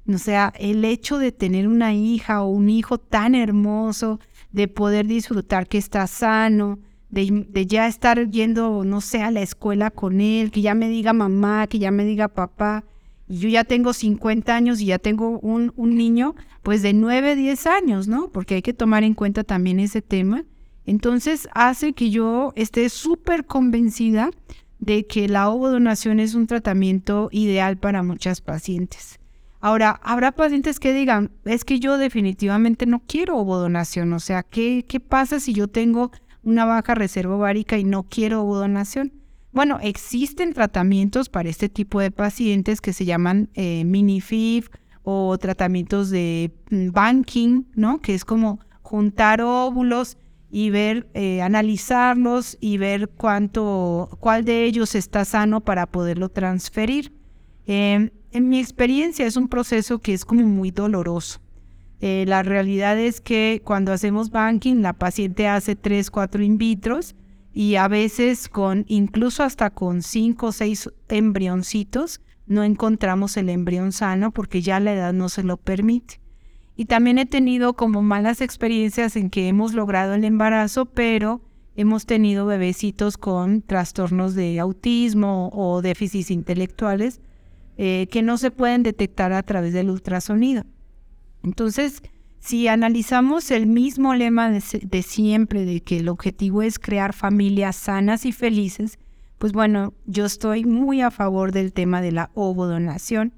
O 0.09 0.19
sea, 0.19 0.53
el 0.59 0.85
hecho 0.85 1.19
de 1.19 1.33
tener 1.33 1.69
una 1.69 1.93
hija 1.93 2.43
o 2.43 2.49
un 2.49 2.69
hijo 2.71 2.99
tan 2.99 3.35
hermoso, 3.35 4.21
de 4.53 4.69
poder 4.69 5.07
disfrutar 5.07 5.67
que 5.67 5.79
está 5.79 6.07
sano, 6.07 6.79
de, 7.11 7.47
de, 7.49 7.67
ya 7.67 7.87
estar 7.87 8.31
yendo, 8.31 8.85
no 8.85 9.01
sé, 9.01 9.23
a 9.23 9.31
la 9.31 9.43
escuela 9.43 9.91
con 9.91 10.21
él, 10.21 10.51
que 10.51 10.63
ya 10.63 10.75
me 10.75 10.89
diga 10.89 11.13
mamá, 11.13 11.67
que 11.67 11.79
ya 11.79 11.91
me 11.91 12.05
diga 12.05 12.29
papá. 12.29 12.85
Yo 13.29 13.49
ya 13.49 13.65
tengo 13.65 13.93
50 13.93 14.55
años 14.55 14.81
y 14.81 14.87
ya 14.87 14.99
tengo 14.99 15.39
un, 15.41 15.73
un 15.77 15.97
niño, 15.97 16.35
pues 16.63 16.83
de 16.83 16.93
9, 16.93 17.35
10 17.37 17.67
años, 17.67 18.09
¿no? 18.09 18.29
Porque 18.29 18.57
hay 18.57 18.63
que 18.63 18.73
tomar 18.73 19.03
en 19.05 19.15
cuenta 19.15 19.43
también 19.43 19.81
ese 19.81 20.03
tema. 20.03 20.45
Entonces 20.85 21.49
hace 21.53 21.93
que 21.93 22.11
yo 22.11 22.53
esté 22.55 22.89
súper 22.89 23.45
convencida 23.45 24.31
de 24.79 25.07
que 25.07 25.29
la 25.29 25.49
ovodonación 25.49 26.21
es 26.21 26.35
un 26.35 26.47
tratamiento 26.47 27.29
ideal 27.33 27.77
para 27.77 28.03
muchas 28.03 28.41
pacientes. 28.41 29.19
Ahora, 29.61 30.01
habrá 30.05 30.33
pacientes 30.33 30.79
que 30.79 30.93
digan, 30.93 31.33
es 31.45 31.65
que 31.65 31.81
yo 31.81 31.99
definitivamente 31.99 32.87
no 32.87 33.03
quiero 33.05 33.37
ovodonación, 33.37 34.13
o 34.13 34.21
sea, 34.21 34.43
¿qué, 34.43 34.85
qué 34.87 35.01
pasa 35.01 35.41
si 35.41 35.55
yo 35.55 35.67
tengo 35.67 36.13
una 36.45 36.65
baja 36.65 36.95
reserva 36.95 37.35
ovárica 37.35 37.79
y 37.79 37.85
no 37.85 38.05
quiero 38.05 38.43
ovodonación? 38.43 39.13
Bueno, 39.57 39.79
existen 39.81 40.53
tratamientos 40.53 41.31
para 41.31 41.49
este 41.49 41.71
tipo 41.71 41.99
de 41.99 42.11
pacientes 42.11 42.83
que 42.83 42.93
se 42.93 43.07
llaman 43.07 43.49
eh, 43.55 43.87
mini-FIV 43.87 44.69
o 45.03 45.39
tratamientos 45.39 46.11
de 46.11 46.53
mm, 46.69 46.91
banking, 46.91 47.63
¿no? 47.75 48.03
Que 48.03 48.15
es 48.15 48.27
como 48.27 48.61
juntar 48.83 49.41
óvulos 49.41 50.19
y 50.51 50.69
ver, 50.69 51.09
eh, 51.15 51.41
analizarlos 51.41 52.59
y 52.61 52.77
ver 52.77 53.09
cuánto, 53.09 54.19
cuál 54.21 54.45
de 54.45 54.67
ellos 54.67 54.95
está 54.95 55.25
sano 55.25 55.63
para 55.63 55.87
poderlo 55.87 56.29
transferir. 56.29 57.15
Em, 57.65 58.11
en 58.33 58.51
mi 58.51 58.61
experiencia 58.61 59.25
es 59.25 59.39
un 59.39 59.49
proceso 59.49 60.01
que 60.01 60.13
es 60.13 60.27
como 60.27 60.43
muy 60.43 60.71
doloroso. 60.71 61.41
Eh, 62.01 62.27
la 62.29 62.43
realidad 62.43 62.99
es 62.99 63.23
que 63.23 63.63
cuando 63.65 63.91
hacemos 63.91 64.29
banking, 64.29 64.83
la 64.83 64.93
paciente 64.93 65.49
hace 65.49 65.77
3, 65.77 66.11
4 66.11 66.43
in 66.43 66.59
vitros 66.59 67.15
y 67.59 67.77
a 67.77 67.89
veces 67.89 68.51
con, 68.51 68.85
incluso 68.87 69.43
hasta 69.43 69.71
con 69.71 70.03
5 70.03 70.47
o 70.49 70.53
6 70.53 70.91
embrioncitos, 71.09 72.21
no 72.47 72.63
encontramos 72.63 73.39
el 73.39 73.49
embrión 73.49 73.93
sano 73.93 74.31
porque 74.31 74.61
ya 74.61 74.79
la 74.79 74.93
edad 74.93 75.15
no 75.15 75.31
se 75.31 75.43
lo 75.43 75.57
permite. 75.57 76.21
Y 76.77 76.85
también 76.85 77.17
he 77.17 77.25
tenido 77.25 77.73
como 77.73 78.03
malas 78.03 78.43
experiencias 78.43 79.17
en 79.17 79.31
que 79.31 79.49
hemos 79.49 79.73
logrado 79.73 80.13
el 80.13 80.25
embarazo, 80.25 80.85
pero 80.85 81.41
hemos 81.77 82.05
tenido 82.05 82.45
bebecitos 82.45 83.17
con 83.17 83.63
trastornos 83.63 84.35
de 84.35 84.61
autismo 84.61 85.49
o 85.55 85.81
déficits 85.81 86.31
intelectuales 86.31 87.23
eh, 87.79 88.07
que 88.11 88.21
no 88.21 88.37
se 88.37 88.51
pueden 88.51 88.83
detectar 88.83 89.33
a 89.33 89.43
través 89.43 89.73
del 89.73 89.89
ultrasonido. 89.89 90.65
Entonces, 91.43 92.03
si 92.47 92.69
analizamos 92.69 93.51
el 93.51 93.67
mismo 93.67 94.15
lema 94.15 94.51
de, 94.51 94.63
de, 94.83 95.03
siempre, 95.03 95.65
de 95.65 95.81
que 95.81 95.99
el 95.99 96.09
objetivo 96.09 96.63
es 96.63 96.79
crear 96.79 97.13
familias 97.13 97.75
sanas 97.75 98.25
y 98.25 98.31
felices, 98.31 99.01
pues 99.39 99.53
bueno, 99.53 99.95
yo 100.07 100.27
estoy 100.27 100.65
muy 100.65 101.01
a 101.01 101.11
favor 101.11 101.51
del 101.51 101.73
tema 101.73 102.01
de 102.01 102.13
la 102.13 102.31
ovodonación. 102.35 103.35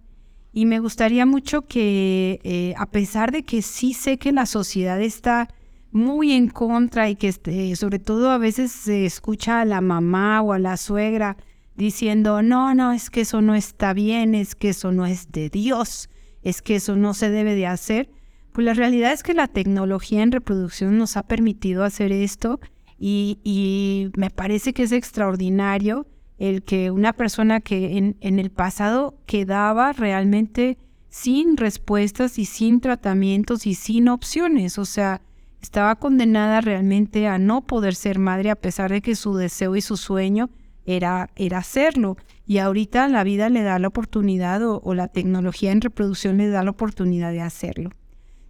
Y 0.52 0.66
me 0.66 0.78
gustaría 0.78 1.24
mucho 1.24 1.62
que, 1.62 2.38
eh, 2.44 2.74
a 2.76 2.84
pesar 2.84 3.32
de 3.32 3.44
que 3.44 3.62
sí 3.62 3.94
sé 3.94 4.18
que 4.18 4.30
la 4.30 4.44
sociedad 4.44 5.00
está 5.00 5.48
muy 5.90 6.32
en 6.32 6.48
contra 6.48 7.08
y 7.08 7.16
que 7.16 7.28
este, 7.28 7.74
sobre 7.76 7.98
todo 7.98 8.30
a 8.30 8.36
veces 8.36 8.72
se 8.72 9.06
escucha 9.06 9.62
a 9.62 9.64
la 9.64 9.80
mamá 9.80 10.42
o 10.42 10.52
a 10.52 10.58
la 10.58 10.76
suegra 10.76 11.38
diciendo, 11.76 12.42
no, 12.42 12.74
no, 12.74 12.92
es 12.92 13.08
que 13.08 13.22
eso 13.22 13.40
no 13.40 13.54
está 13.54 13.94
bien, 13.94 14.34
es 14.34 14.54
que 14.54 14.68
eso 14.68 14.92
no 14.92 15.06
es 15.06 15.32
de 15.32 15.48
Dios, 15.48 16.10
es 16.42 16.60
que 16.60 16.76
eso 16.76 16.94
no 16.94 17.14
se 17.14 17.30
debe 17.30 17.54
de 17.54 17.66
hacer, 17.66 18.10
pues 18.58 18.64
la 18.64 18.74
realidad 18.74 19.12
es 19.12 19.22
que 19.22 19.34
la 19.34 19.46
tecnología 19.46 20.20
en 20.20 20.32
reproducción 20.32 20.98
nos 20.98 21.16
ha 21.16 21.22
permitido 21.22 21.84
hacer 21.84 22.10
esto 22.10 22.58
y, 22.98 23.38
y 23.44 24.10
me 24.16 24.30
parece 24.30 24.72
que 24.72 24.82
es 24.82 24.90
extraordinario 24.90 26.08
el 26.38 26.64
que 26.64 26.90
una 26.90 27.12
persona 27.12 27.60
que 27.60 27.96
en, 27.96 28.16
el 28.20 28.50
pasado 28.50 29.16
quedaba 29.26 29.92
realmente 29.92 30.76
sin 31.08 31.56
respuestas 31.56 32.36
y 32.40 32.46
sin 32.46 32.80
tratamientos 32.80 33.64
y 33.64 33.76
sin 33.76 34.08
opciones, 34.08 34.76
o 34.76 34.84
sea, 34.84 35.22
estaba 35.62 35.94
condenada 35.94 36.60
realmente 36.60 37.28
a 37.28 37.38
no 37.38 37.64
poder 37.64 37.94
ser 37.94 38.18
madre 38.18 38.50
a 38.50 38.56
pesar 38.56 38.90
de 38.90 39.02
que 39.02 39.14
su 39.14 39.36
deseo 39.36 39.76
y 39.76 39.82
su 39.82 39.96
sueño 39.96 40.50
era, 40.84 41.30
era 41.36 41.58
hacerlo. 41.58 42.16
Y 42.44 42.58
ahorita 42.58 43.06
la 43.06 43.22
vida 43.22 43.50
le 43.50 43.62
da 43.62 43.78
la 43.78 43.86
oportunidad 43.86 44.62
o 44.64 44.94
la 44.94 45.06
tecnología 45.06 45.70
en 45.70 45.80
reproducción 45.80 46.38
le 46.38 46.48
da 46.48 46.64
la 46.64 46.72
oportunidad 46.72 47.30
de 47.30 47.42
hacerlo. 47.42 47.90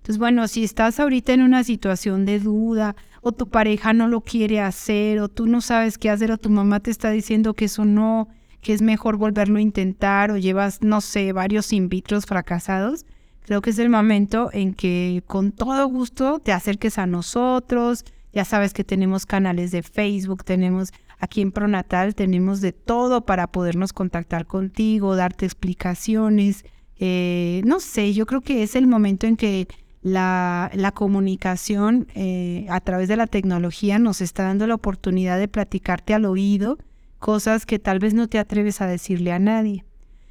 Entonces, 0.09 0.21
bueno, 0.21 0.49
si 0.49 0.65
estás 0.65 1.01
ahorita 1.01 1.35
en 1.35 1.43
una 1.43 1.63
situación 1.65 2.25
de 2.25 2.41
duda 2.41 2.97
o 3.21 3.33
tu 3.33 3.51
pareja 3.51 3.93
no 3.93 4.09
lo 4.09 4.23
quiere 4.23 4.59
hacer, 4.59 5.21
o 5.21 5.29
tú 5.29 5.45
no 5.47 5.61
sabes 5.61 5.99
qué 5.99 6.09
hacer, 6.09 6.33
o 6.33 6.39
tu 6.39 6.49
mamá 6.49 6.81
te 6.81 6.91
está 6.91 7.11
diciendo 7.11 7.53
que 7.53 7.67
eso 7.67 7.85
no, 7.85 8.27
que 8.63 8.73
es 8.73 8.81
mejor 8.81 9.19
volverlo 9.19 9.59
a 9.59 9.61
intentar, 9.61 10.31
o 10.31 10.39
llevas, 10.39 10.81
no 10.81 11.03
sé, 11.03 11.35
varios 11.35 11.75
in 11.75 11.91
vitros 11.91 12.25
fracasados, 12.25 13.05
creo 13.45 13.61
que 13.61 13.69
es 13.69 13.79
el 13.79 13.91
momento 13.91 14.49
en 14.55 14.73
que 14.73 15.23
con 15.27 15.53
todo 15.53 15.87
gusto 15.89 16.39
te 16.39 16.53
acerques 16.53 16.97
a 16.97 17.05
nosotros. 17.05 18.07
Ya 18.33 18.47
sabes 18.47 18.73
que 18.73 18.85
tenemos 18.85 19.27
canales 19.27 19.73
de 19.73 19.83
Facebook, 19.83 20.43
tenemos 20.43 20.91
aquí 21.19 21.43
en 21.43 21.53
Pronatal, 21.53 22.15
tenemos 22.15 22.63
de 22.63 22.73
todo 22.73 23.27
para 23.27 23.49
podernos 23.49 23.93
contactar 23.93 24.47
contigo, 24.47 25.17
darte 25.17 25.45
explicaciones. 25.45 26.65
Eh, 26.99 27.61
no 27.67 27.79
sé, 27.79 28.15
yo 28.15 28.25
creo 28.25 28.41
que 28.41 28.63
es 28.63 28.75
el 28.75 28.87
momento 28.87 29.27
en 29.27 29.37
que 29.37 29.69
la, 30.03 30.93
comunicación 30.95 32.07
eh, 32.15 32.67
a 32.69 32.81
través 32.81 33.09
de 33.09 33.17
la 33.17 33.27
tecnología 33.27 33.99
nos 33.99 34.21
está 34.21 34.45
dando 34.45 34.67
la 34.67 34.75
oportunidad 34.75 35.39
de 35.39 35.49
platicarte 35.49 36.15
al 36.15 36.25
oído 36.25 36.79
cosas 37.19 37.67
que 37.67 37.79
tal 37.79 37.99
vez 37.99 38.15
no 38.15 38.29
te 38.29 38.39
atreves 38.39 38.81
a 38.81 38.87
decirle 38.87 39.33
a 39.33 39.39
nadie. 39.39 39.85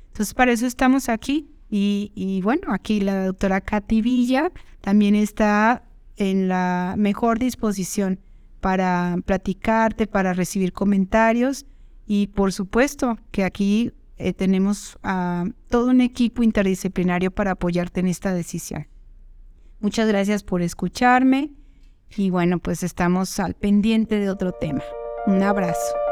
Entonces, 0.08 0.34
para 0.34 0.52
eso 0.52 0.66
estamos 0.66 1.10
aquí. 1.10 1.50
Y, 1.70 2.40
bueno, 2.44 2.74
aquí 2.74 3.02
la 3.02 3.26
doctora 3.26 3.60
Katy 3.60 4.02
Villa 4.02 4.52
también 4.80 5.16
está 5.16 5.84
en 6.16 6.48
la 6.48 6.96
mejor 6.98 7.40
disposición 7.40 8.20
para 8.62 9.18
platicarte, 9.26 10.08
para 10.08 10.34
recibir 10.34 10.72
comentarios 10.72 11.66
y 12.08 12.28
por 12.28 12.54
supuesto 12.54 13.18
que 13.32 13.44
aquí 13.44 13.92
eh, 14.18 14.34
tenemos 14.34 14.98
a 15.04 15.46
todo 15.70 15.90
un 15.90 16.02
equipo 16.02 16.42
interdisciplinario 16.42 17.32
para 17.32 17.52
apoyarte 17.52 18.00
en 18.00 18.08
esta 18.08 18.34
decisión. 18.34 18.88
Muchas 19.80 20.08
gracias 20.08 20.44
por 20.44 20.62
escucharme 20.62 21.52
y 22.16 22.30
bueno, 22.30 22.60
pues 22.60 22.84
estamos 22.84 23.40
al 23.40 23.54
pendiente 23.54 24.20
de 24.20 24.30
otro 24.30 24.52
tema. 24.52 24.84
Un 25.28 25.44
abrazo. 25.44 26.07